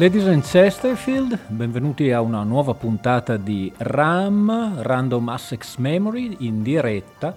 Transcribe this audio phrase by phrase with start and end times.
[0.00, 7.36] Ladies and Chesterfield, benvenuti a una nuova puntata di RAM, Random Access Memory, in diretta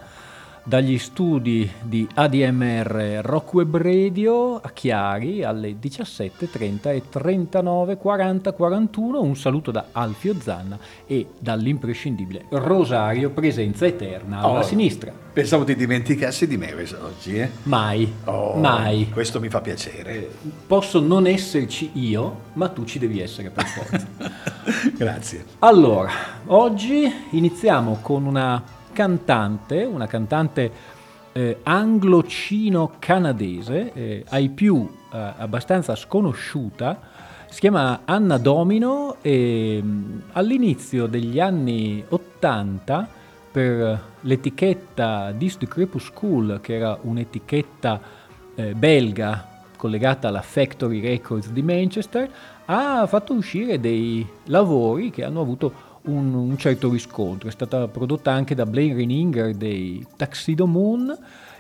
[0.63, 9.21] dagli studi di ADMR Rock Web Radio a Chiari alle 17.30 e 39 40 41.
[9.21, 15.11] Un saluto da Alfio Zanna e dall'imprescindibile Rosario Presenza Eterna alla oh, sinistra.
[15.33, 17.49] Pensavo ti dimenticassi di me oggi, eh?
[17.63, 19.09] Mai, oh, mai.
[19.09, 20.13] Questo mi fa piacere.
[20.13, 20.31] Eh,
[20.65, 24.07] posso non esserci io, ma tu ci devi essere per forza.
[24.95, 25.43] Grazie.
[25.59, 26.11] Allora,
[26.45, 30.71] oggi iniziamo con una cantante, una cantante
[31.33, 37.11] eh, anglo-cino-canadese, eh, ai più eh, abbastanza sconosciuta,
[37.49, 43.21] si chiama Anna Domino e mm, all'inizio degli anni 80
[43.51, 47.99] per l'etichetta Dis du Crepuscule, che era un'etichetta
[48.55, 52.27] eh, belga collegata alla Factory Records di Manchester,
[52.65, 57.47] ha fatto uscire dei lavori che hanno avuto un, un, certo riscontro.
[57.49, 61.17] È stata prodotta anche da Blaine Reininger dei Tuxedo Moon.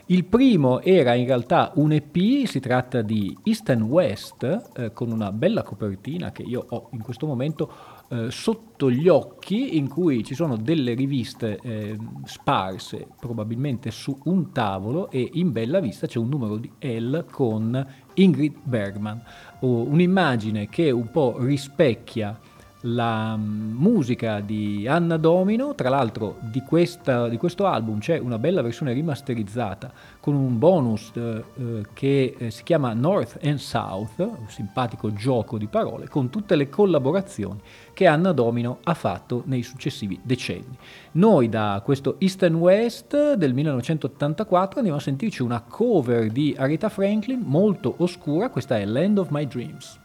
[0.07, 5.11] Il primo era in realtà un EP, si tratta di East and West, eh, con
[5.11, 7.71] una bella copertina che io ho in questo momento
[8.09, 14.51] eh, sotto gli occhi, in cui ci sono delle riviste eh, sparse probabilmente su un
[14.51, 19.23] tavolo e in bella vista c'è un numero di L con Ingrid Bergman,
[19.61, 22.37] un'immagine che un po' rispecchia
[22.85, 28.61] la musica di Anna Domino, tra l'altro di, questa, di, questo album c'è una bella
[28.61, 34.47] versione rimasterizzata con un bonus eh, eh, che eh, si chiama North and South, un
[34.47, 37.59] simpatico gioco di parole, con tutte le collaborazioni
[37.93, 40.77] che Anna Domino ha fatto nei successivi decenni.
[41.13, 46.89] Noi da questo East and West del 1984 andiamo a sentirci una cover di Aretha
[46.89, 50.01] Franklin molto oscura, questa è Land of My Dreams.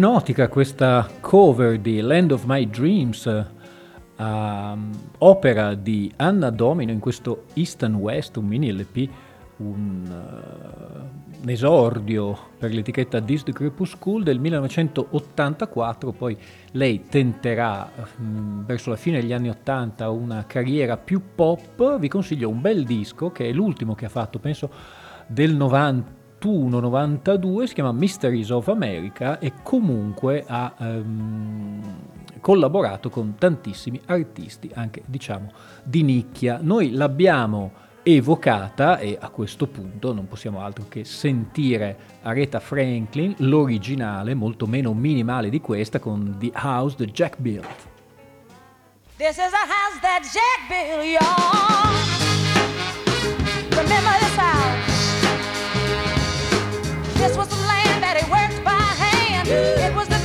[0.00, 3.26] Ipnotica questa cover di Land of My Dreams,
[4.16, 4.24] uh,
[5.18, 9.06] opera di Anna Domino in questo East and West, un mini LP,
[9.58, 16.34] un, uh, un esordio per l'etichetta This the Crepuscule del 1984, poi
[16.70, 22.48] lei tenterà mh, verso la fine degli anni 80 una carriera più pop, vi consiglio
[22.48, 24.70] un bel disco che è l'ultimo che ha fatto, penso
[25.26, 31.82] del 90 91-92, si chiama Mysteries of America e comunque ha ehm,
[32.40, 35.52] collaborato con tantissimi artisti, anche diciamo
[35.82, 36.58] di nicchia.
[36.62, 44.34] Noi l'abbiamo evocata e a questo punto non possiamo altro che sentire Aretha Franklin, l'originale,
[44.34, 47.88] molto meno minimale di questa, con The House that Jack Built.
[49.18, 51.90] This is a house that Jack built, y'all.
[53.76, 54.79] Remember this house?
[57.20, 59.46] This was the land that he worked by hand.
[59.46, 60.19] It was the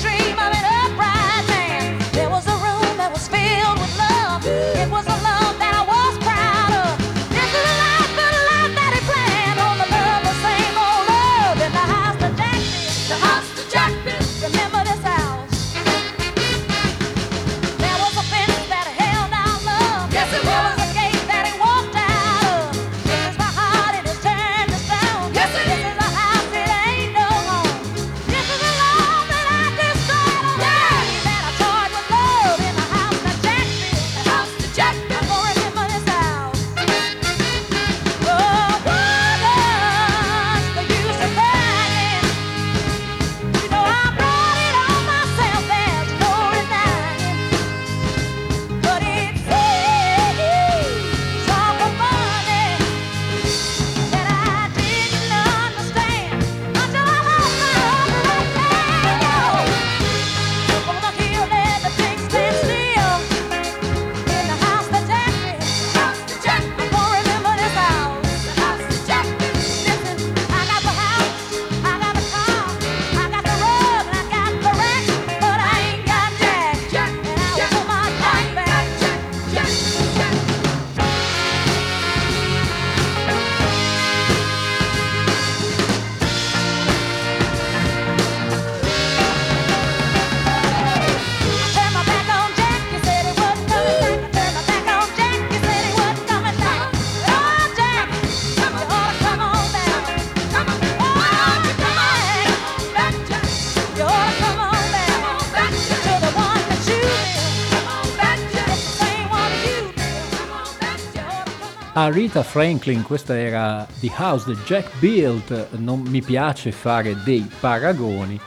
[112.09, 118.39] Rita Franklin, questa era The House that Jack Built, non mi piace fare dei paragoni,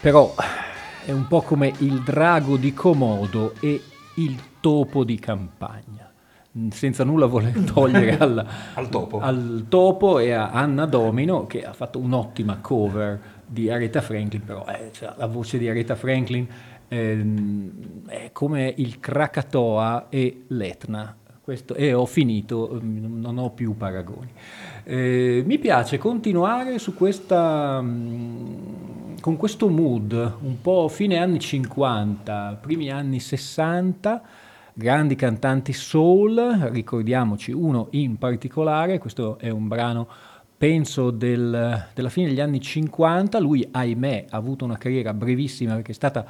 [0.00, 0.34] però
[1.04, 3.82] è un po' come il drago di Komodo e
[4.16, 6.10] il topo di campagna.
[6.70, 9.20] Senza nulla voler togliere al, al, topo.
[9.20, 10.18] al, topo.
[10.18, 15.12] e a Anna Domino, che ha fatto un'ottima cover di Aretha Franklin, però eh, cioè,
[15.16, 16.46] la voce di Aretha Franklin
[16.88, 23.76] ehm, è come il Krakatoa e l'Etna questo, e ho finito, mm, non ho più
[23.76, 24.28] paragoni.
[24.82, 32.58] Eh, mi piace continuare su questa, mm, con questo mood, un po' fine anni 50,
[32.60, 34.22] primi anni 60,
[34.72, 40.08] grandi cantanti soul, ricordiamoci uno in particolare, questo è un brano
[40.58, 45.92] penso del, della fine degli anni 50, lui ahimè ha avuto una carriera brevissima perché
[45.92, 46.26] è stata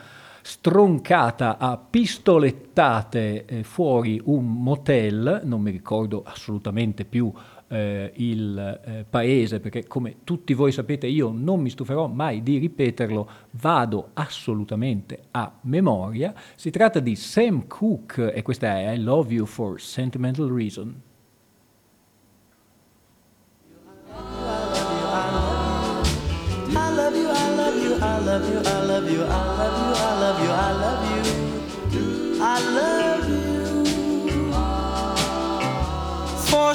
[0.47, 7.33] stroncata a pistolettate eh, fuori un motel, non mi ricordo assolutamente più
[7.67, 12.59] eh, il eh, paese, perché come tutti voi sapete io non mi stuferò mai di
[12.59, 16.33] ripeterlo, vado assolutamente a memoria.
[16.55, 21.03] Si tratta di Sam Cooke e questa è I Love You for Sentimental Reason.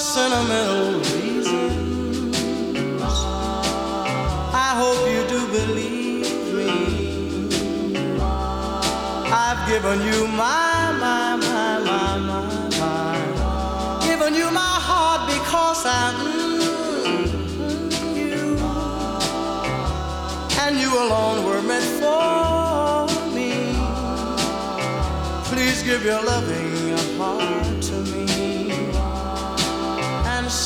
[0.02, 2.36] Sentimental reasons,
[4.52, 6.74] I hope you do believe me.
[9.32, 14.00] I've given you my, my, my, my, my, my.
[14.04, 17.28] Given you my heart because I mm,
[18.18, 18.58] you.
[20.62, 23.52] And you alone were meant for me.
[25.46, 27.71] Please give your loving heart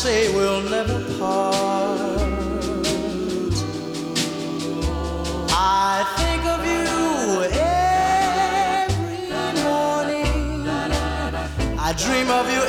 [0.06, 2.22] say we'll never part.
[5.50, 6.88] I think of you
[8.86, 9.24] every
[9.64, 10.68] morning.
[11.88, 12.62] I dream of you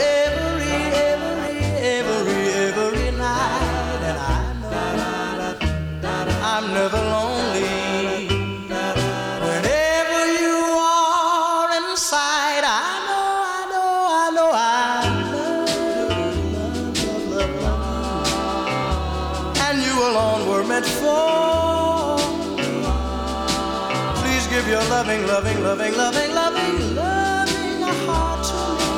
[25.77, 28.91] loving, loving, loving, loving, a heart to me,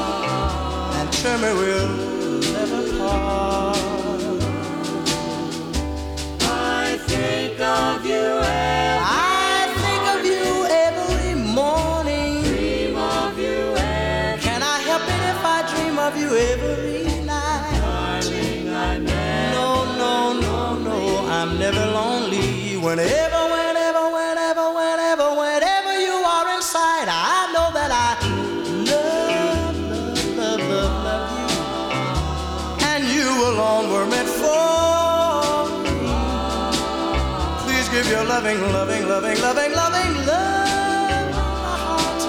[1.00, 1.08] and
[1.42, 1.88] me we'll
[2.52, 3.78] never part.
[6.42, 12.42] I think of you every I think of you every morning.
[12.44, 17.80] Dream of you every Can I help it if I dream of you every night?
[17.80, 19.68] Darling, I never No,
[19.98, 22.76] no, no, no, I'm never lonely.
[22.76, 23.37] Whenever,
[38.40, 42.22] loving, loving, loving, loving, loving love my heart.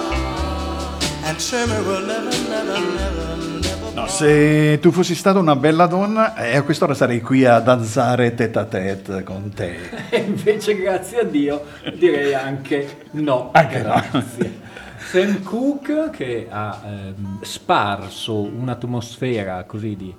[1.24, 5.86] And tell me we'll never, never, never, never No, se tu fossi stata una bella
[5.86, 9.76] donna, eh, a quest'ora sarei qui a danzare tête à tête con te.
[10.10, 11.64] E invece, grazie a Dio,
[11.94, 13.50] direi anche no.
[13.52, 14.02] Anche no.
[14.10, 14.60] grazie.
[14.96, 20.14] Sam Cooke che ha ehm, sparso un'atmosfera così di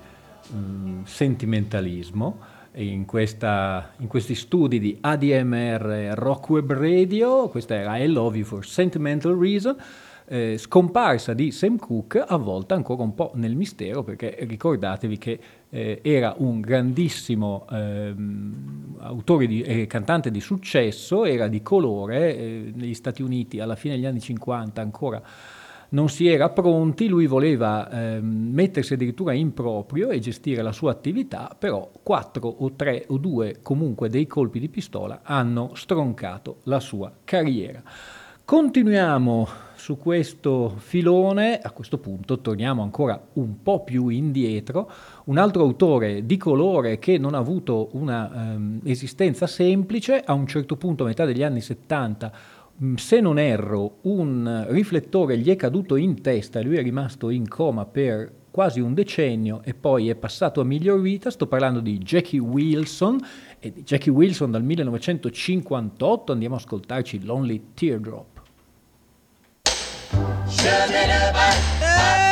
[0.53, 8.07] mm, sentimentalismo in, questa- in questi studi di ADMR Rock Web Radio, questa era I
[8.07, 9.75] Love You for Sentimental Reason,
[10.27, 15.99] eh, scomparsa di Sam Cooke, avvolta ancora un po' nel mistero, perché ricordatevi che eh,
[16.01, 22.93] era un grandissimo ehm, autore di- e cantante di successo, era di colore, eh, negli
[22.93, 25.21] Stati Uniti alla fine degli anni 50 ancora
[25.91, 30.91] non si era pronti, lui voleva ehm, mettersi addirittura in proprio e gestire la sua
[30.91, 36.79] attività, però quattro o tre o due comunque dei colpi di pistola hanno stroncato la
[36.79, 37.81] sua carriera.
[38.43, 44.89] Continuiamo su questo filone, a questo punto torniamo ancora un po' più indietro,
[45.25, 50.48] un altro autore di colore che non ha avuto una ehm, esistenza semplice, a un
[50.48, 52.60] certo punto a metà degli anni 70 Mm,
[52.95, 57.47] se non erro, un riflettore gli è caduto in testa e lui è rimasto in
[57.47, 61.29] coma per quasi un decennio e poi è passato a miglior vita.
[61.29, 63.19] Sto parlando di Jackie Wilson
[63.59, 68.41] e di Jackie Wilson dal 1958 andiamo a ascoltarci Lonely Teardrop.
[71.33, 72.30] My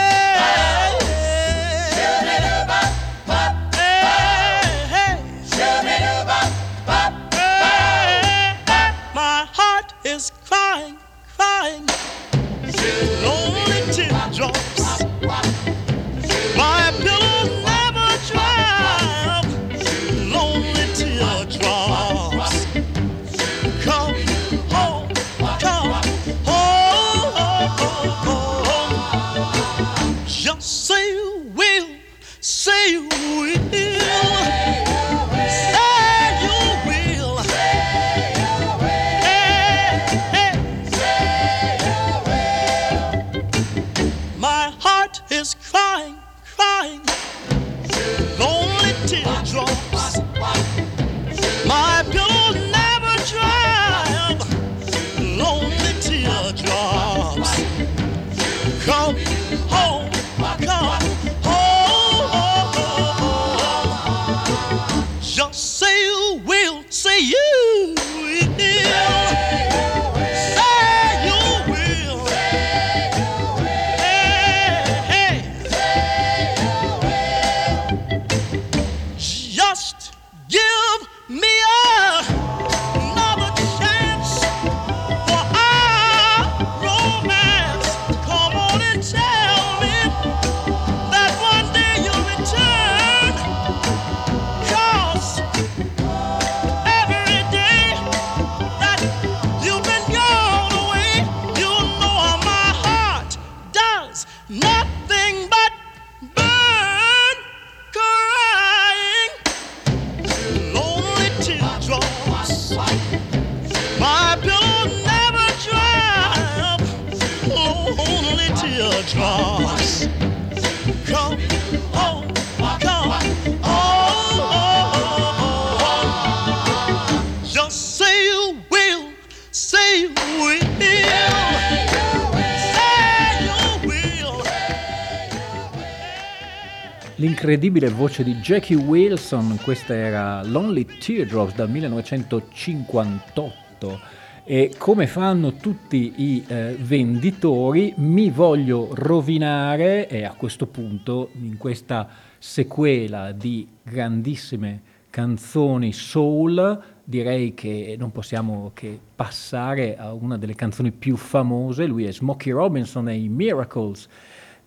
[137.16, 144.19] L'incredibile voce di Jackie Wilson, questa era Lonely Teardrops dal 1958
[144.52, 151.56] e come fanno tutti i eh, venditori mi voglio rovinare e a questo punto in
[151.56, 160.56] questa sequela di grandissime canzoni soul direi che non possiamo che passare a una delle
[160.56, 164.10] canzoni più famose, lui è Smokey Robinson e i Miracles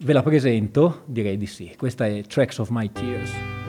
[0.05, 1.03] Ve la presento?
[1.07, 1.75] Direi di sì.
[1.77, 3.62] Questa è Tracks of My Tears.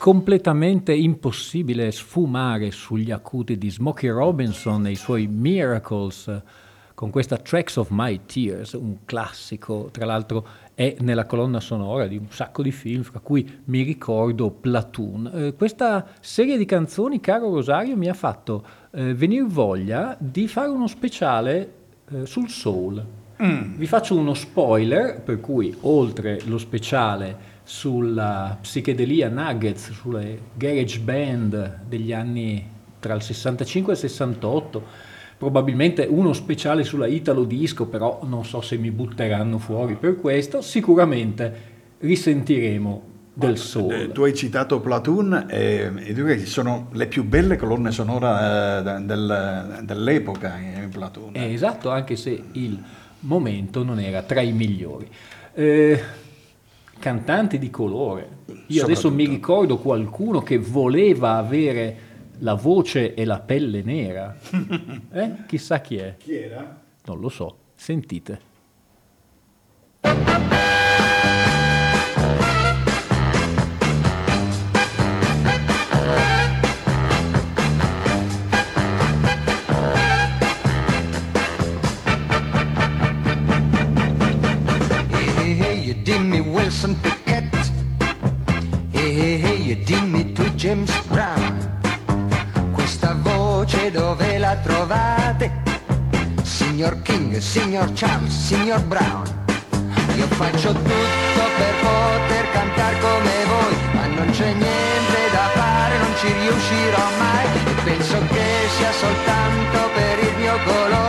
[0.00, 6.40] Completamente impossibile sfumare sugli acuti di Smokey Robinson e i suoi Miracles
[6.94, 12.16] con questa Tracks of My Tears, un classico, tra l'altro è nella colonna sonora di
[12.16, 15.30] un sacco di film, fra cui mi ricordo Platoon.
[15.34, 20.70] Eh, questa serie di canzoni, caro Rosario, mi ha fatto eh, venire voglia di fare
[20.70, 21.72] uno speciale
[22.10, 23.04] eh, sul soul.
[23.42, 23.74] Mm.
[23.76, 31.80] Vi faccio uno spoiler, per cui oltre lo speciale sulla psichedelia Nuggets, sulle garage band
[31.86, 32.64] degli anni
[32.98, 34.84] tra il 65 e il 68,
[35.38, 40.60] probabilmente uno speciale sulla Italo Disco, però non so se mi butteranno fuori per questo,
[40.60, 43.92] sicuramente risentiremo del soul.
[43.92, 49.80] Eh, tu hai citato Platoon e, e sono le più belle colonne sonore eh, del,
[49.84, 51.34] dell'epoca in Platoon.
[51.34, 52.78] Eh, esatto, anche se il
[53.20, 55.08] momento non era tra i migliori.
[55.54, 56.02] Eh,
[57.00, 58.28] cantanti di colore.
[58.66, 62.08] Io adesso mi ricordo qualcuno che voleva avere
[62.38, 64.36] la voce e la pelle nera.
[65.12, 65.32] Eh?
[65.48, 66.14] Chissà chi è.
[66.18, 66.80] Chi era?
[67.06, 67.56] Non lo so.
[67.74, 68.48] Sentite.
[96.80, 99.26] Signor King, signor Charles, signor Brown.
[100.16, 106.12] Io faccio tutto per poter cantare come voi, ma non c'è niente da fare, non
[106.18, 107.46] ci riuscirò mai.
[107.66, 108.44] E penso che
[108.78, 110.99] sia soltanto per il mio colore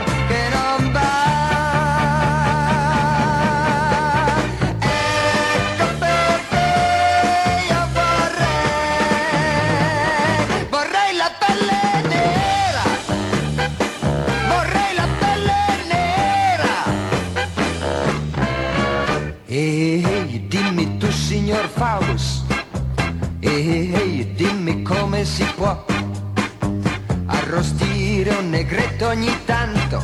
[21.52, 22.46] signor Faust,
[23.42, 25.84] ehi, dimmi come si può
[27.26, 30.02] arrostire un negretto ogni tanto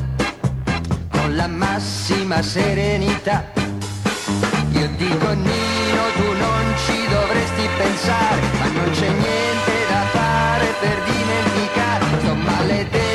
[1.09, 3.45] con la massima serenità.
[4.73, 11.01] Io dico Nino, tu non ci dovresti pensare, ma non c'è niente da fare per
[11.05, 13.06] dimenticare sto maledetto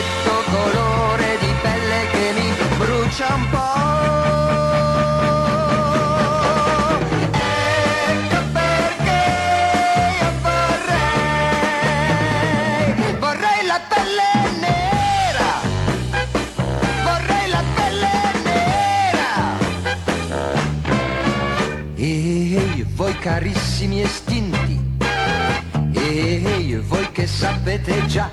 [27.43, 28.31] sapete già,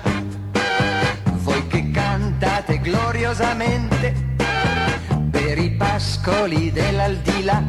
[1.42, 4.14] voi che cantate gloriosamente
[5.32, 7.60] per i pascoli dell'aldilà.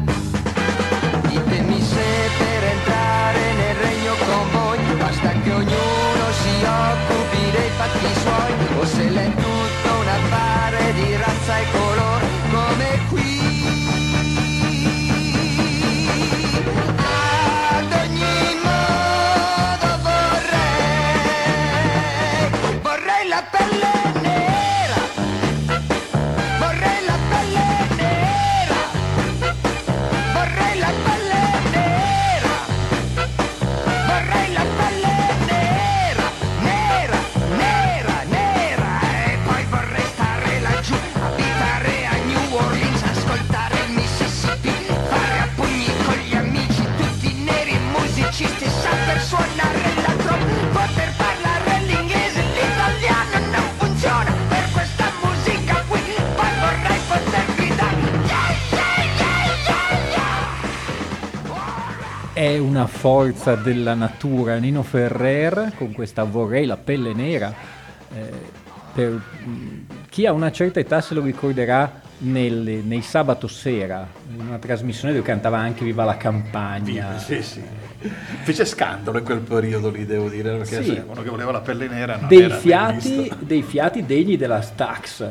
[1.28, 8.20] Ditemi se per entrare nel regno con voi basta che ognuno si occupi dei fatti
[8.20, 12.31] suoi o se l'è tutto un affare di razza e colore
[62.42, 64.56] È una forza della natura.
[64.56, 67.54] Nino Ferrer con questa Vorrei la pelle nera.
[68.12, 68.30] eh,
[68.92, 69.22] per
[70.08, 75.14] chi ha una certa età se lo ricorderà nel- nei sabato sera, in una trasmissione
[75.14, 77.16] dove cantava anche Viva la campagna.
[77.16, 77.62] Sì, sì.
[78.42, 81.00] Fece scandalo in quel periodo lì, devo dire, perché Sì.
[81.06, 85.24] uno che voleva la pelle nera non Dei fiati, dei fiati degni della Stax.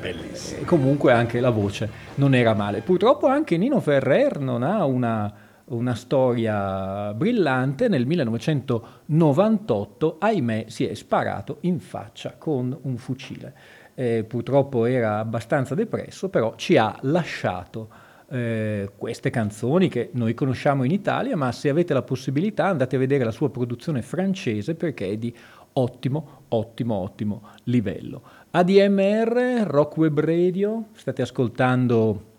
[0.00, 0.62] Bellissimo.
[0.62, 2.80] E comunque anche la voce non era male.
[2.80, 5.32] Purtroppo anche Nino Ferrer non ha una,
[5.66, 7.88] una storia brillante.
[7.88, 13.54] Nel 1998, ahimè, si è sparato in faccia con un fucile.
[13.94, 17.88] Eh, purtroppo era abbastanza depresso, però ci ha lasciato
[18.28, 22.98] eh, queste canzoni che noi conosciamo in Italia, ma se avete la possibilità andate a
[22.98, 25.34] vedere la sua produzione francese perché è di
[25.74, 28.22] ottimo, ottimo, ottimo livello.
[28.50, 32.34] ADMR, Rock Web Radio, state ascoltando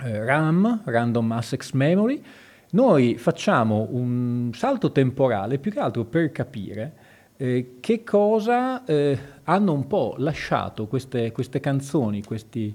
[0.00, 2.22] eh, RAM, Random Access Memory.
[2.70, 6.92] Noi facciamo un salto temporale più che altro per capire
[7.36, 12.74] eh, che cosa eh, hanno un po' lasciato queste, queste canzoni, questi,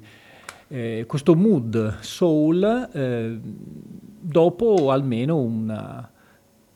[0.69, 6.09] eh, questo mood soul eh, dopo almeno una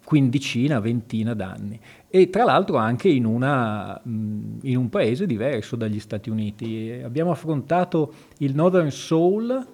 [0.04, 6.00] quindicina, ventina d'anni e tra l'altro anche in, una, mh, in un paese diverso dagli
[6.00, 7.02] Stati Uniti.
[7.04, 9.66] Abbiamo affrontato il Northern Soul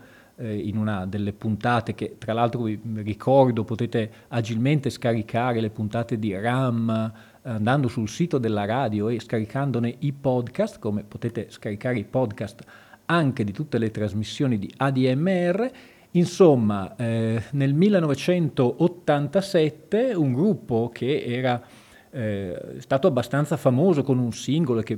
[0.41, 6.17] eh, in una delle puntate che tra l'altro vi ricordo potete agilmente scaricare le puntate
[6.17, 11.99] di RAM eh, andando sul sito della radio e scaricandone i podcast, come potete scaricare
[11.99, 12.63] i podcast
[13.05, 15.69] anche di tutte le trasmissioni di ADMR.
[16.11, 21.61] Insomma, eh, nel 1987 un gruppo che era
[22.09, 24.97] eh, stato abbastanza famoso con un singolo che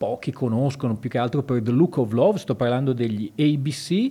[0.00, 4.10] pochi conoscono più che altro per The Look of Love, sto parlando degli ABC,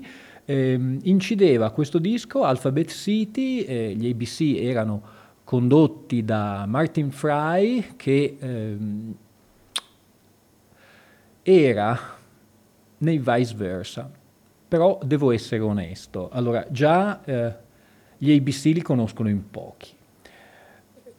[0.50, 8.38] ehm, incideva questo disco, Alphabet City, eh, gli ABC erano condotti da Martin Fry che
[8.40, 9.16] ehm,
[11.44, 12.00] era
[12.98, 14.12] nei vice versa.
[14.68, 16.30] Però devo essere onesto.
[16.30, 17.56] Allora, già eh,
[18.18, 19.98] gli ABC li conoscono in pochi.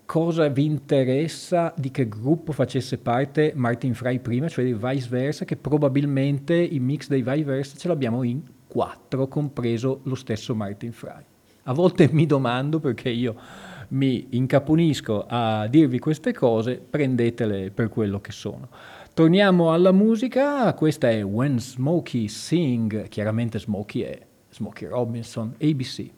[0.06, 5.44] Cosa vi interessa di che gruppo facesse parte Martin Fry prima, cioè dei vice versa,
[5.44, 10.92] che probabilmente il mix dei vice versa ce l'abbiamo in quattro, compreso lo stesso Martin
[10.92, 11.24] Fry.
[11.64, 13.34] A volte mi domando perché io
[13.88, 18.68] mi incaponisco a dirvi queste cose, prendetele per quello che sono.
[19.12, 26.10] Torniamo alla musica, questa è When Smokey Sing, chiaramente Smokey è Smokey Robinson, ABC.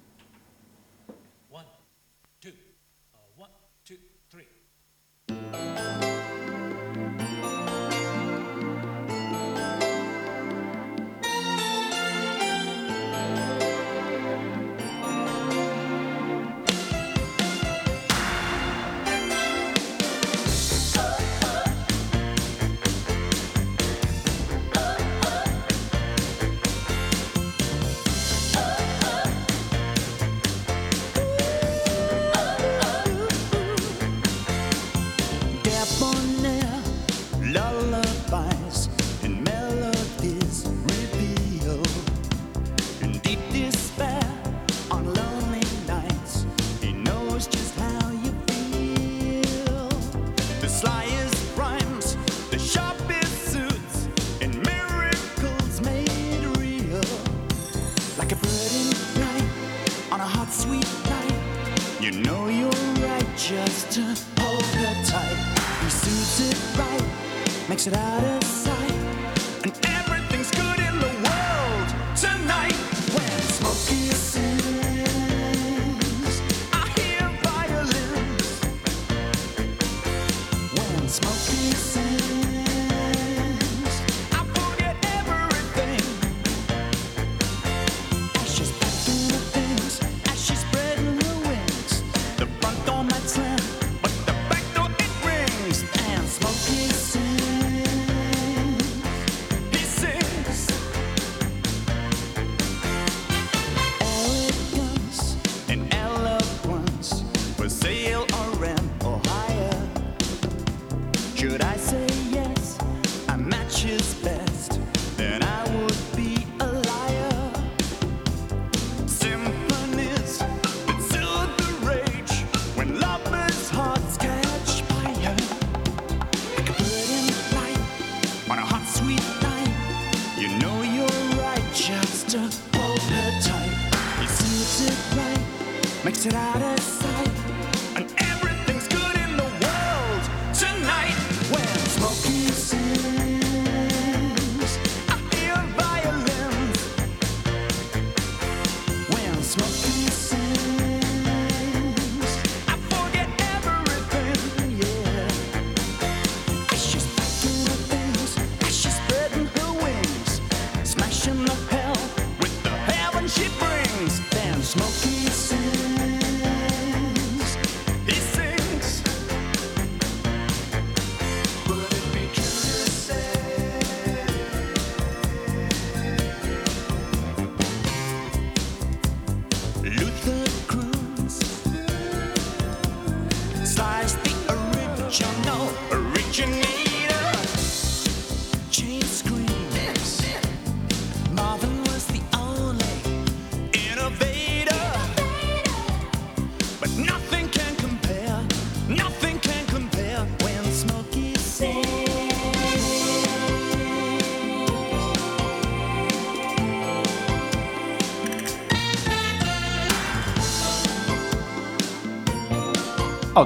[63.92, 64.00] to
[64.38, 65.36] hold her tight.
[65.82, 68.41] He suits it right, makes it out of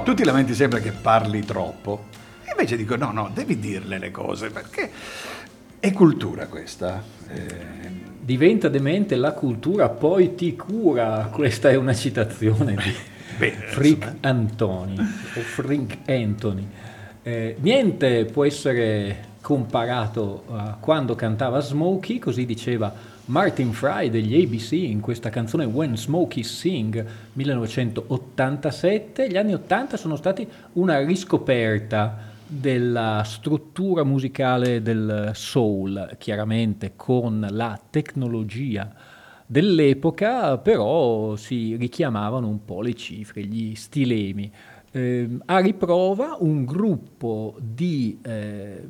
[0.07, 2.05] tu ti lamenti sempre che parli troppo.
[2.49, 4.89] Invece dico no, no, devi dirle le cose perché
[5.79, 7.03] è cultura questa.
[7.27, 8.05] Eh...
[8.21, 11.27] Diventa demente la cultura, poi ti cura.
[11.29, 12.95] Questa è una citazione di
[13.37, 16.65] Beh, Frick Antoni o Frick Anthony.
[17.21, 22.93] Eh, niente può essere comparato a quando cantava Smokey, così diceva
[23.27, 29.27] Martin Fry degli ABC in questa canzone When Smokey Sing 1987.
[29.27, 37.77] Gli anni 80 sono stati una riscoperta della struttura musicale del soul, chiaramente con la
[37.89, 38.93] tecnologia
[39.45, 44.49] dell'epoca, però si richiamavano un po' le cifre, gli stilemi.
[44.89, 48.87] Eh, a riprova un gruppo di eh,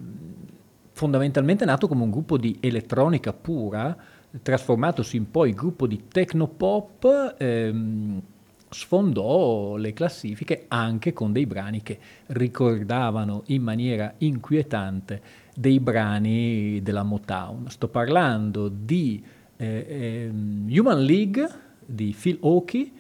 [0.92, 3.98] fondamentalmente nato come un gruppo di elettronica pura,
[4.42, 8.22] trasformatosi in poi gruppo di technopop, ehm,
[8.70, 11.98] sfondò le classifiche anche con dei brani che
[12.28, 15.22] ricordavano in maniera inquietante
[15.56, 17.70] dei brani della Motown.
[17.70, 19.24] Sto parlando di
[19.56, 21.50] eh, ehm, Human League
[21.86, 22.94] di Phil Oakey,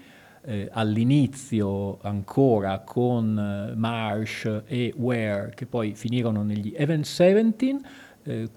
[0.43, 7.79] eh, all'inizio ancora con eh, Marsh e Ware che poi finirono negli Event 17.
[8.27, 8.49] Eh,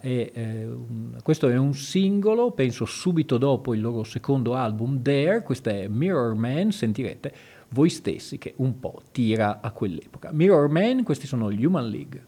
[0.00, 5.42] è, eh, un, questo è un singolo, penso subito dopo il loro secondo album, There,
[5.42, 7.32] questo è Mirror Man, sentirete
[7.70, 10.30] voi stessi che un po' tira a quell'epoca.
[10.32, 12.26] Mirror Man, questi sono gli Human League.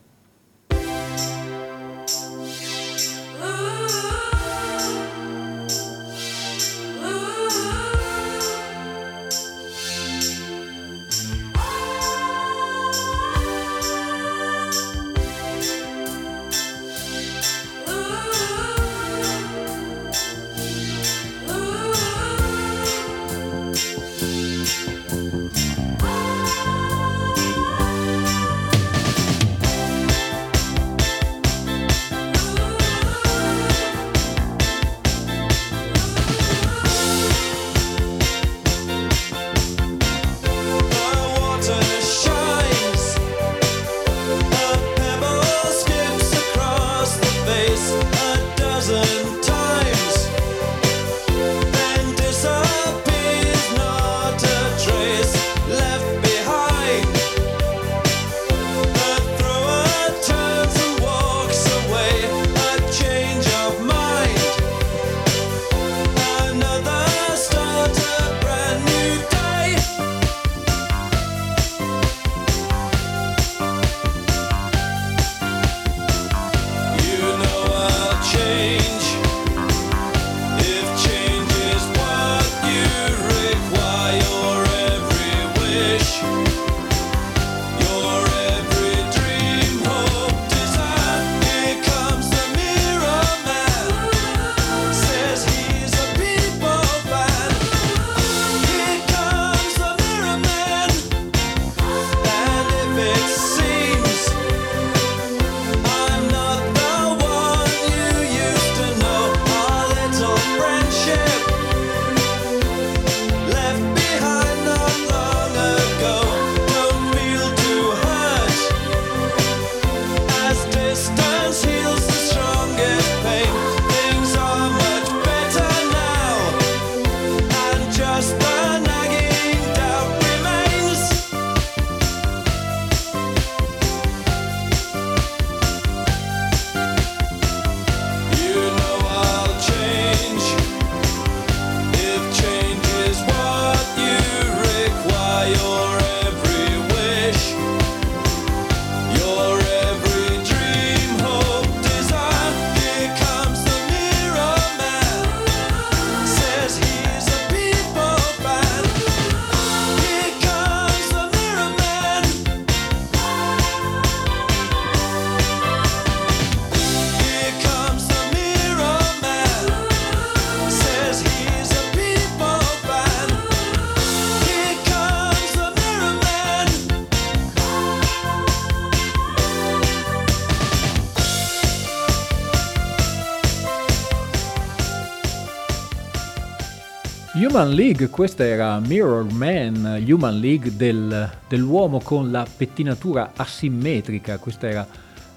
[187.62, 194.66] Human League, questa era Mirror Man, Human League del, dell'uomo con la pettinatura asimmetrica, questo
[194.66, 194.84] era,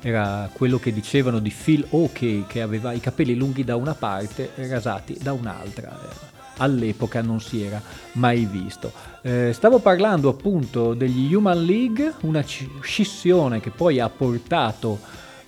[0.02, 4.56] era, quello che dicevano di Phil Oakey che aveva i capelli lunghi da una parte
[4.56, 5.96] e rasati da un'altra.
[6.58, 7.80] All'epoca non si era
[8.14, 8.92] mai visto.
[9.22, 12.44] Eh, stavo parlando appunto degli Human League, una
[12.82, 14.98] scissione che poi ha portato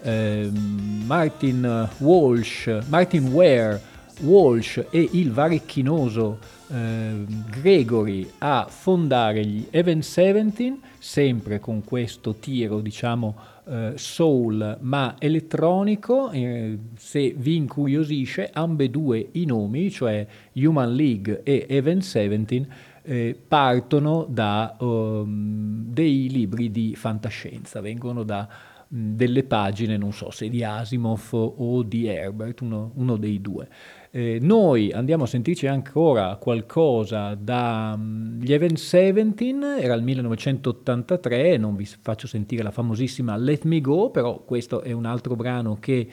[0.03, 3.81] eh, Martin Walsh, Martin Ware,
[4.19, 6.39] Walsh e il varichinoso
[6.69, 13.35] eh, Gregory a fondare gli Event 17, sempre con questo tiro, diciamo,
[13.67, 16.31] eh, soul ma elettronico.
[16.31, 22.67] Eh, se vi incuriosisce, ambedue i nomi, cioè Human League e Event 17,
[23.03, 28.47] eh, partono da um, dei libri di fantascienza, vengono da
[28.87, 33.67] mh, delle pagine, non so se di Asimov o di Herbert, uno, uno dei due.
[34.11, 41.75] Eh, noi andiamo a sentirci ancora qualcosa dagli mm, Event 17, era il 1983, non
[41.75, 46.07] vi faccio sentire la famosissima Let Me Go, però questo è un altro brano che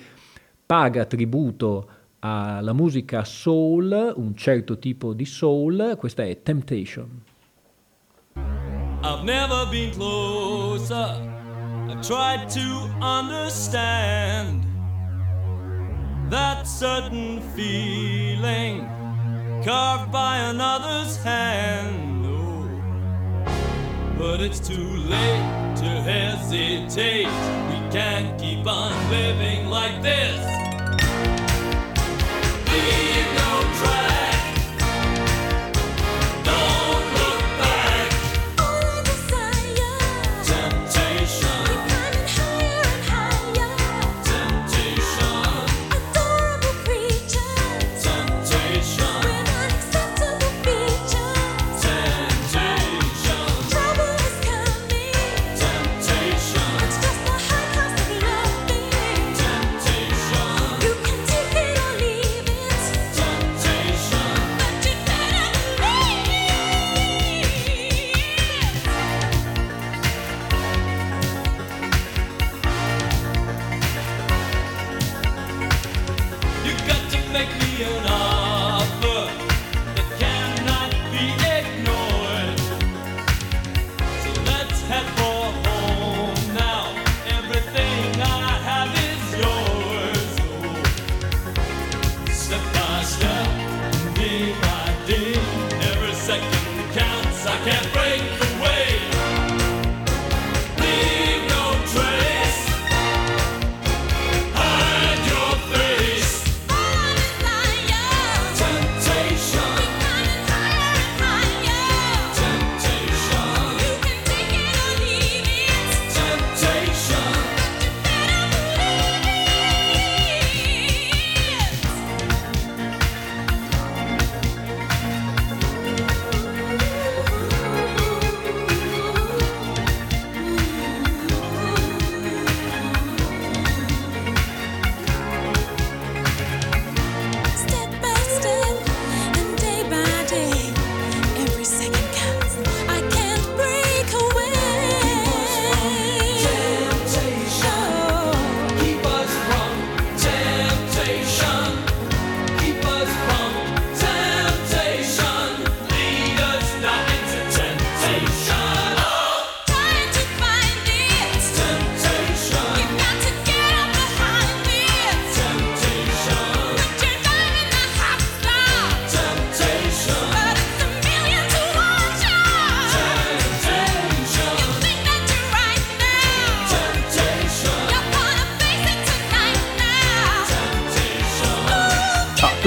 [0.67, 1.89] paga tributo
[2.19, 7.23] alla musica soul, un certo tipo di soul, questa è Temptation.
[9.05, 11.21] I've never been closer,
[11.87, 14.74] I tried to understand
[16.31, 18.89] that certain feeling
[19.65, 22.25] carved by another's hand.
[22.27, 22.69] Oh,
[24.19, 27.27] but it's too late to hesitate.
[27.27, 30.39] We can't keep on living like this.
[32.69, 34.34] Leave no track.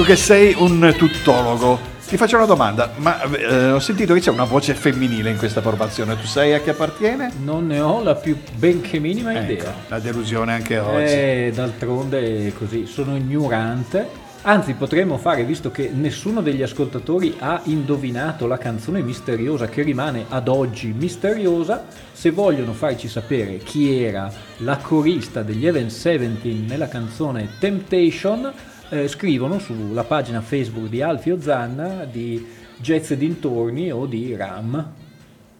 [0.08, 1.78] Che sei un tuttologo,
[2.08, 5.60] ti faccio una domanda, ma eh, ho sentito che c'è una voce femminile in questa
[5.60, 7.30] formazione, tu sai a chi appartiene?
[7.44, 9.74] Non ne ho la più benché minima Ecco, idea.
[9.88, 11.12] la delusione anche oggi.
[11.12, 14.08] Eh, d'altronde è così, sono ignorante.
[14.42, 20.24] Anzi, potremmo fare, visto che nessuno degli ascoltatori ha indovinato la canzone misteriosa che rimane
[20.30, 21.84] ad oggi misteriosa,
[22.14, 28.50] se vogliono farci sapere chi era la corista degli Even Seventeen nella canzone Temptation,
[28.90, 34.92] eh, scrivono sulla pagina Facebook di Alfio Zanna di Jazz dintorni o di Ram.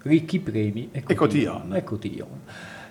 [0.03, 1.75] Ricchi premi e cotillon.
[1.75, 2.41] E cotillon.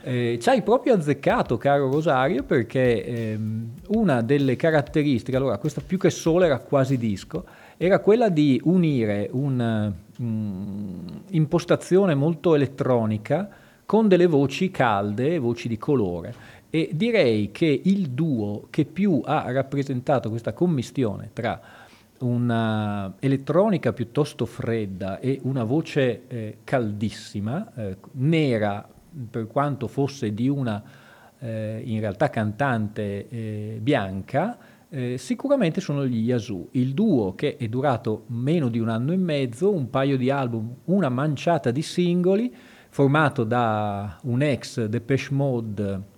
[0.04, 5.98] Eh, ci hai proprio azzeccato, caro Rosario, perché ehm, una delle caratteristiche, allora questa più
[5.98, 7.44] che solo era quasi disco,
[7.76, 13.50] era quella di unire un'impostazione molto elettronica
[13.86, 16.34] con delle voci calde, voci di colore.
[16.70, 21.60] E direi che il duo che più ha rappresentato questa commistione tra
[22.20, 28.88] una elettronica piuttosto fredda e una voce eh, caldissima, eh, nera
[29.30, 30.84] per quanto fosse di una
[31.40, 34.58] eh, in realtà cantante eh, bianca,
[34.90, 39.18] eh, sicuramente sono gli Yazoo, il duo che è durato meno di un anno e
[39.18, 42.54] mezzo, un paio di album, una manciata di singoli,
[42.90, 46.16] formato da un ex Depeche Mode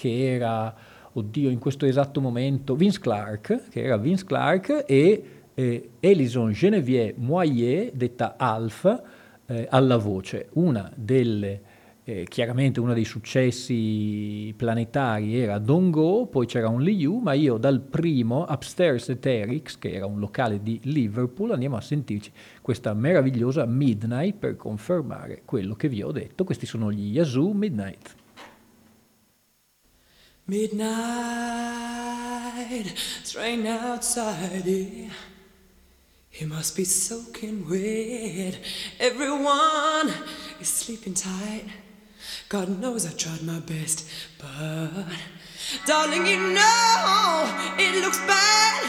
[0.00, 0.74] che era,
[1.12, 7.12] oddio, in questo esatto momento, Vince Clark, che era Vince Clark, e eh, Elison Genevieve
[7.18, 9.02] Moyer, detta Alf,
[9.44, 10.48] eh, alla voce.
[10.54, 11.60] Una delle,
[12.04, 17.58] eh, chiaramente uno dei successi planetari era Don't Go, poi c'era un Liu, ma io
[17.58, 22.32] dal primo, Upstairs Eterics, che era un locale di Liverpool, andiamo a sentirci
[22.62, 26.44] questa meravigliosa Midnight per confermare quello che vi ho detto.
[26.44, 28.16] Questi sono gli Yazoo Midnight.
[30.50, 30.82] Midnight,
[33.20, 34.66] it's raining outside.
[34.66, 38.58] It must be soaking wet.
[38.98, 40.12] Everyone
[40.60, 41.66] is sleeping tight.
[42.48, 45.06] God knows I tried my best, but
[45.86, 47.46] darling, you know
[47.78, 48.82] it looks bad.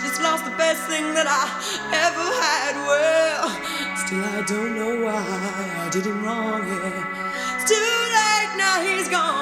[0.00, 1.48] Just lost the best thing that I
[2.06, 2.76] ever had.
[2.86, 3.50] Well,
[4.06, 5.18] still I don't know why
[5.84, 6.62] I did him wrong.
[6.64, 8.80] Yeah, it's too late now.
[8.86, 9.36] He's gone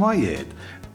[0.00, 0.46] Alison Moyet.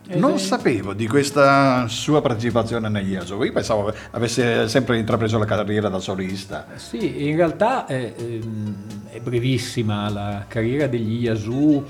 [0.08, 3.44] Non sapevo di questa sua partecipazione negli Yazoo.
[3.44, 6.68] Io pensavo avesse sempre intrapreso la carriera da solista.
[6.76, 8.76] Sì, in realtà è, ehm,
[9.10, 11.84] è brevissima la carriera degli Yazoo,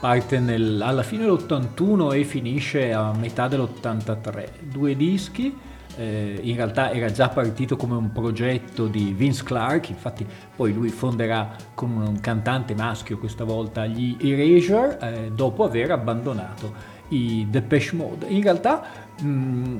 [0.00, 4.48] parte nel- alla fine dell'81 e finisce a metà dell'83.
[4.60, 5.56] Due dischi,
[5.96, 10.88] eh, in realtà era già partito come un progetto di Vince Clark, infatti poi lui
[10.88, 17.94] fonderà con un cantante maschio questa volta gli Erasure, eh, dopo aver abbandonato i Depeche
[17.94, 18.26] Mode.
[18.26, 18.82] In realtà
[19.20, 19.78] mh,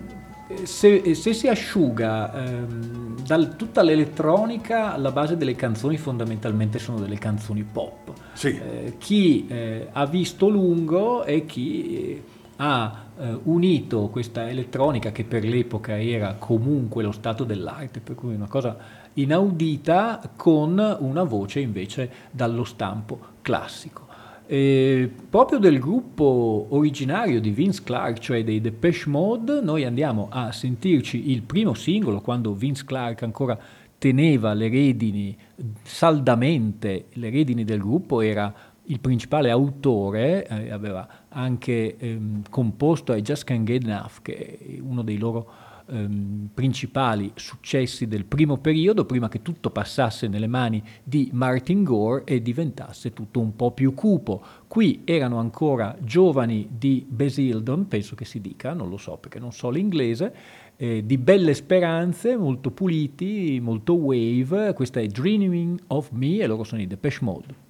[0.62, 7.18] se, se si asciuga ehm, dal- tutta l'elettronica, alla base delle canzoni fondamentalmente sono delle
[7.18, 8.12] canzoni pop.
[8.32, 8.48] Sì.
[8.48, 12.22] Eh, chi eh, ha visto lungo e chi eh,
[12.56, 18.34] ha eh, unito questa elettronica che per l'epoca era comunque lo stato dell'arte, per cui
[18.34, 18.76] una cosa
[19.14, 24.04] inaudita, con una voce invece dallo stampo classico.
[24.48, 30.52] E proprio del gruppo originario di Vince Clark, cioè dei Depeche Mode, noi andiamo a
[30.52, 33.58] sentirci il primo singolo quando Vince Clark ancora
[33.98, 35.36] teneva le redini
[35.82, 38.54] saldamente, le redini del gruppo, era
[38.86, 44.80] il principale autore, eh, aveva anche ehm, composto I Just Can't Get Enough, che è
[44.80, 45.50] uno dei loro
[45.88, 52.24] ehm, principali successi del primo periodo, prima che tutto passasse nelle mani di Martin Gore
[52.24, 54.42] e diventasse tutto un po' più cupo.
[54.66, 59.52] Qui erano ancora giovani di Basildon, penso che si dica, non lo so perché non
[59.52, 60.34] so l'inglese,
[60.76, 64.72] eh, di belle speranze, molto puliti, molto wave.
[64.74, 67.65] Questa è Dreaming of Me e loro sono i Depeche Mode.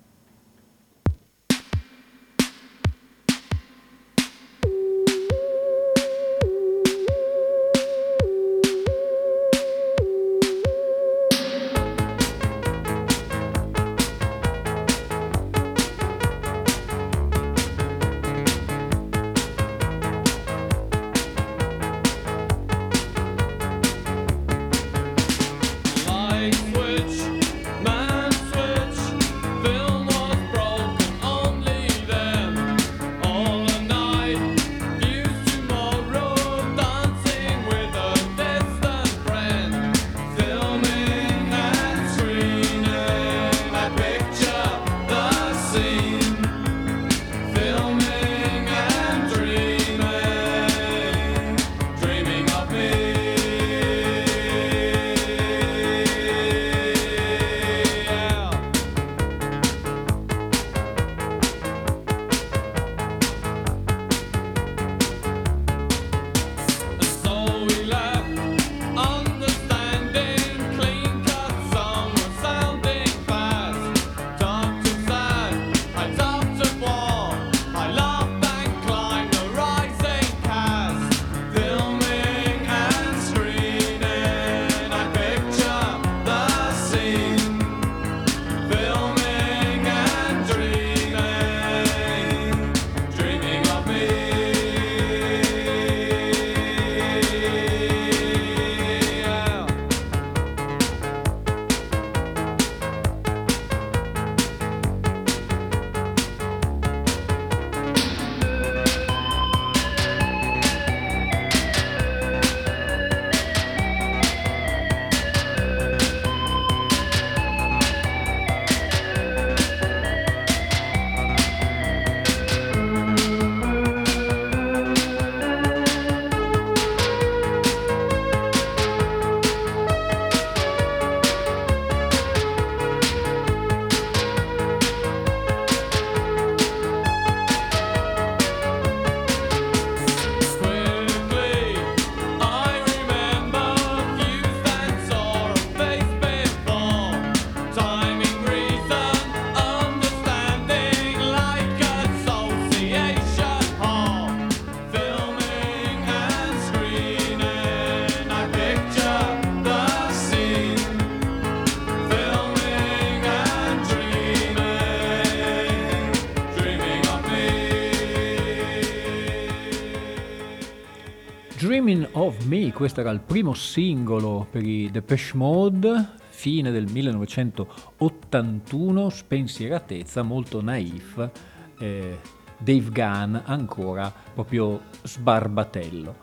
[172.27, 180.23] Of Me, questo era il primo singolo per i Depeche Mode, fine del 1981, spensieratezza,
[180.23, 181.31] molto naif,
[181.79, 182.19] eh,
[182.59, 186.17] Dave Gunn ancora proprio sbarbatello.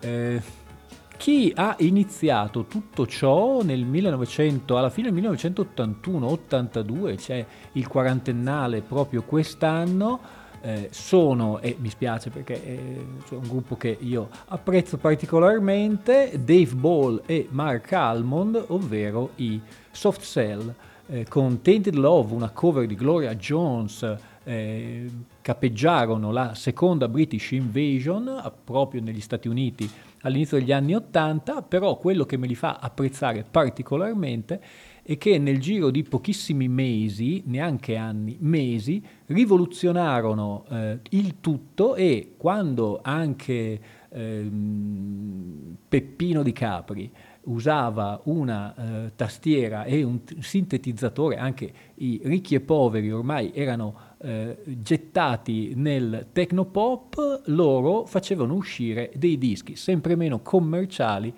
[0.00, 0.42] Eh,
[1.16, 9.22] chi ha iniziato tutto ciò nel 1900, alla fine del 1981-82, c'è il quarantennale proprio
[9.22, 10.20] quest'anno,
[10.66, 12.78] eh, sono, e mi spiace perché è
[13.34, 19.60] un gruppo che io apprezzo particolarmente, Dave Ball e Mark Almond, ovvero i
[19.92, 20.74] Soft Cell,
[21.06, 25.08] eh, con Tainted Love, una cover di Gloria Jones, eh,
[25.40, 29.88] capeggiarono la seconda British Invasion eh, proprio negli Stati Uniti
[30.22, 34.60] all'inizio degli anni 80, però quello che me li fa apprezzare particolarmente
[35.06, 42.34] è che nel giro di pochissimi mesi, neanche anni, mesi, rivoluzionarono eh, il tutto e
[42.36, 52.20] quando anche ehm, Peppino di Capri usava una eh, tastiera e un sintetizzatore, anche i
[52.24, 60.16] ricchi e poveri ormai erano eh, gettati nel technopop, loro facevano uscire dei dischi sempre
[60.16, 61.32] meno commerciali,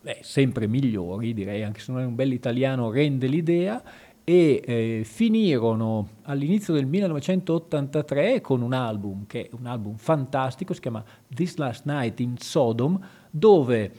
[0.00, 3.82] beh, sempre migliori, direi, anche se non è un bel italiano rende l'idea,
[4.28, 10.80] e eh, finirono all'inizio del 1983 con un album che è un album fantastico, si
[10.80, 11.02] chiama
[11.34, 13.90] This Last Night in Sodom, dove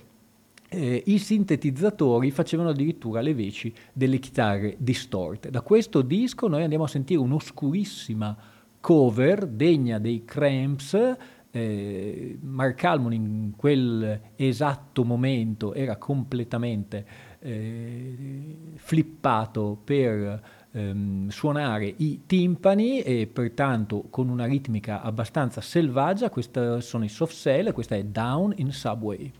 [0.69, 5.49] eh, i sintetizzatori facevano addirittura le veci delle chitarre distorte.
[5.49, 8.37] Da questo disco noi andiamo a sentire un'oscurissima
[8.79, 11.15] cover degna dei Cramps.
[11.51, 17.05] Eh, Mark Almond in quel esatto momento era completamente
[17.39, 20.41] eh, flippato per
[20.71, 26.29] ehm, suonare i timpani e pertanto con una ritmica abbastanza selvaggia.
[26.29, 29.31] Questi sono i soft cell, questa è Down in Subway.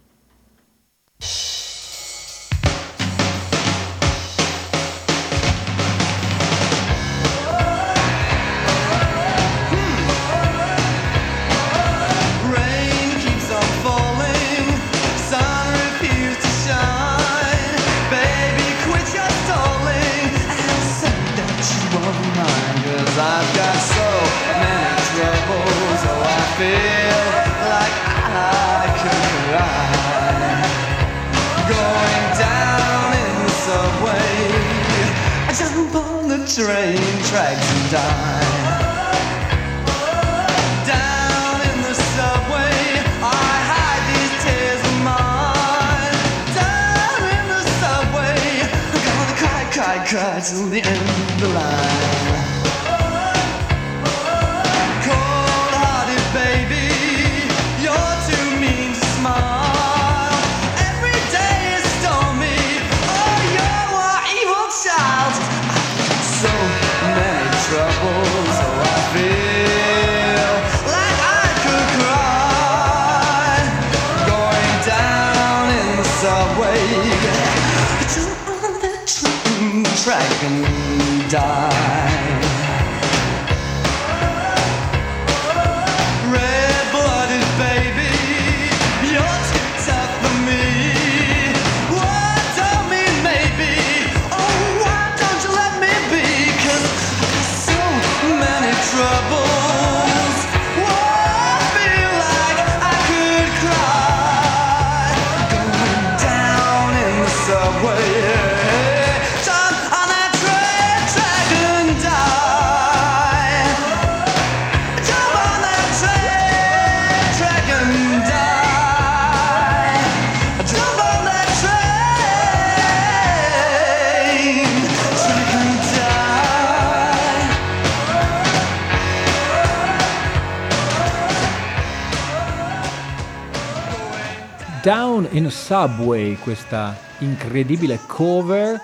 [134.90, 138.82] Down in Subway, questa incredibile cover.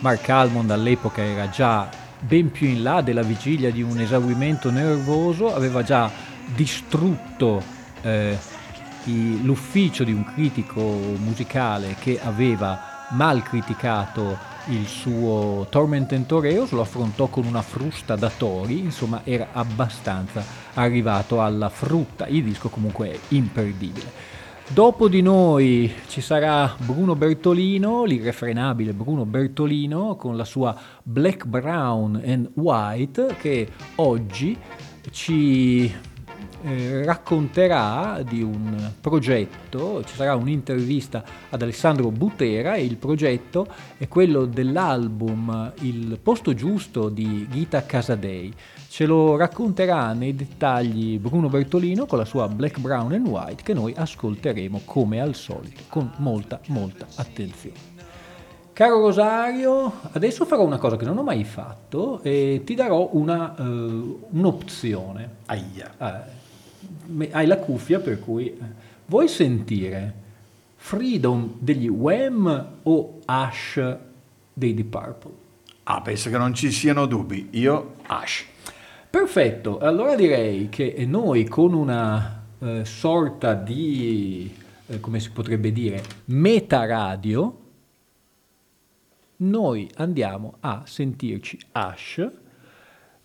[0.00, 1.88] Mark Almond all'epoca era già
[2.20, 6.10] ben più in là della vigilia di un esaurimento nervoso, aveva già
[6.54, 7.62] distrutto
[8.02, 8.36] eh,
[9.04, 14.36] i- l'ufficio di un critico musicale che aveva mal criticato
[14.66, 20.44] il suo Torment and Toreos, lo affrontò con una frusta da tori, insomma era abbastanza
[20.74, 24.36] arrivato alla frutta, il disco comunque è imperdibile.
[24.70, 32.20] Dopo di noi ci sarà Bruno Bertolino, l'irrefrenabile Bruno Bertolino, con la sua Black, Brown
[32.22, 33.66] and White, che
[33.96, 34.56] oggi
[35.10, 35.90] ci
[36.62, 43.66] eh, racconterà di un progetto, ci sarà un'intervista ad Alessandro Butera e il progetto
[43.96, 48.52] è quello dell'album Il posto giusto di Gita Casadei.
[48.98, 53.72] Ce lo racconterà nei dettagli Bruno Bertolino con la sua Black, Brown and White che
[53.72, 57.76] noi ascolteremo come al solito con molta molta attenzione.
[58.72, 63.54] Caro Rosario, adesso farò una cosa che non ho mai fatto e ti darò una,
[63.56, 65.30] eh, un'opzione.
[65.46, 66.26] Aia.
[67.06, 68.58] Me- hai la cuffia per cui eh,
[69.06, 70.12] vuoi sentire
[70.74, 73.80] Freedom degli Wham o Ash
[74.52, 75.32] dei Deep Purple?
[75.84, 77.50] Ah, penso che non ci siano dubbi.
[77.52, 78.56] Io, Ash.
[79.10, 84.54] Perfetto, allora direi che noi con una eh, sorta di,
[84.86, 87.60] eh, come si potrebbe dire, meta radio,
[89.36, 92.30] noi andiamo a sentirci Ash.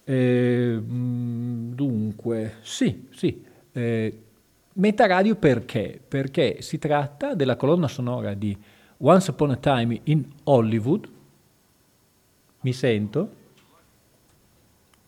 [0.05, 3.43] Eh, mm, dunque, sì, sì.
[3.71, 4.17] eh,
[4.73, 5.99] meta radio perché?
[6.07, 8.55] Perché si tratta della colonna sonora di
[8.97, 11.09] Once Upon a Time in Hollywood.
[12.61, 13.41] Mi sento?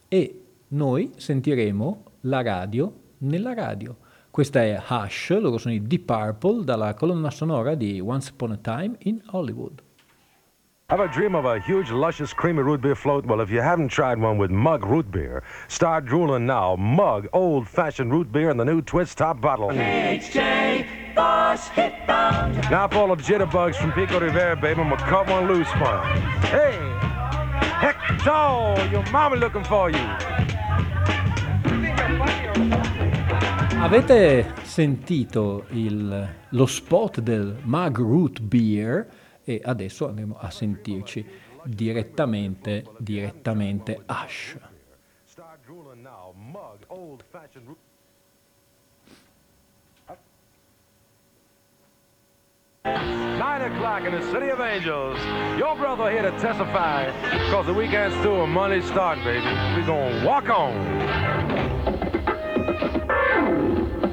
[0.08, 0.45] e
[0.76, 3.98] noi sentiremo la radio nella radio.
[4.30, 8.58] Questa è Hush, loro sono i Deep Purple dalla colonna sonora di Once Upon a
[8.58, 9.82] Time in Hollywood.
[10.88, 13.26] Ever dream of a huge, luscious, creamy root beer float?
[13.26, 16.76] Well, if you haven't tried one with Mug Root Beer, start drooling now.
[16.76, 19.70] Mug Old Fashioned Root Beer in the new Twist Top bottle.
[19.70, 22.56] HJ Boss Hit Bound.
[22.70, 26.04] Now for all the jitterbugs from Pico Rivera, baby, I'm gonna cut one loose for.
[26.52, 26.78] Hey,
[27.80, 30.65] Hector, your mama looking for you.
[33.78, 39.08] Avete sentito il- lo spot del Mug Root Beer
[39.44, 41.26] e adesso andremo a sentirci
[41.64, 44.58] direttamente, direttamente Ash.
[52.84, 55.18] Nine o'clock in the City of Angels.
[55.58, 57.08] Your brother here to testify
[57.46, 59.46] because the weekend's through and Monday's starting, baby.
[59.76, 62.05] we gonna walk on.
[62.82, 64.05] Ow!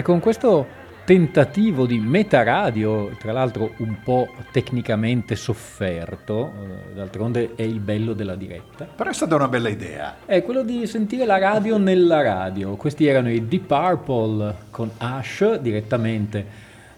[0.00, 0.66] E con questo
[1.04, 6.52] tentativo di meta radio, tra l'altro un po' tecnicamente sofferto,
[6.90, 10.16] eh, d'altronde è il bello della diretta, Però è stata una bella idea.
[10.24, 12.76] è quello di sentire la radio nella radio.
[12.76, 16.46] Questi erano i Deep Purple con Ash direttamente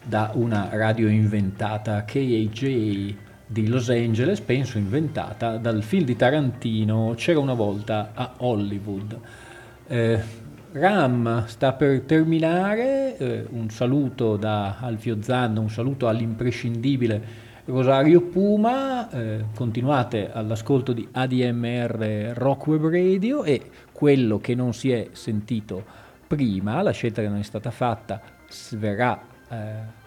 [0.05, 3.15] da una radio inventata KAJ
[3.53, 9.19] di Los Angeles, penso inventata, dal film di Tarantino C'era una volta a Hollywood.
[9.87, 10.21] Eh,
[10.73, 19.11] Ram sta per terminare, eh, un saluto da Alfio Zanna, un saluto all'imprescindibile Rosario Puma,
[19.11, 25.85] eh, continuate all'ascolto di ADMR Rock Web Radio e quello che non si è sentito
[26.27, 28.23] prima, la scelta che non è stata fatta,
[28.71, 30.01] verrà eh,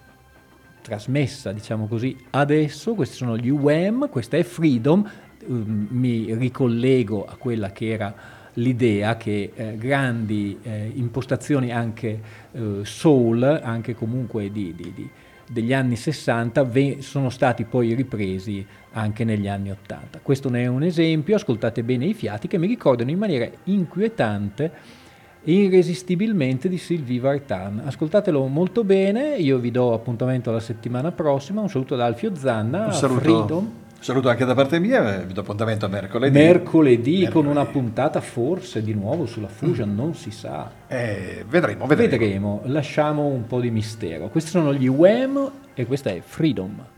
[0.86, 2.94] trasmessa, diciamo così, adesso.
[2.94, 5.10] Questi sono gli UM, questa è Freedom.
[5.48, 8.14] Um, mi ricollego a quella che era
[8.54, 12.22] l'idea che eh, grandi eh, impostazioni anche
[12.52, 15.10] eh, soul, anche comunque di, di- di-
[15.48, 20.20] degli anni 60, ve- sono stati poi ripresi anche negli anni 80.
[20.22, 24.72] Questo ne è un esempio, ascoltate bene i fiati che mi ricordano in maniera inquietante
[25.46, 27.82] irresistibilmente di Sylvie Vartan.
[27.86, 32.86] Ascoltatelo molto bene, io vi do appuntamento la settimana prossima, un saluto da Alfio Zanna,
[32.86, 36.38] Un saluto, Freedom, saluto anche da parte mia, eh, vi do appuntamento a mercoledì.
[36.38, 40.72] mercoledì con una puntata forse di nuovo sulla Fusion, non si sa.
[40.88, 42.12] Eh, vedremo, vedremo.
[42.12, 44.30] Vedremo, lasciamo un po' di mistero.
[44.30, 46.94] Questi sono gli Wham e questa è Freedom.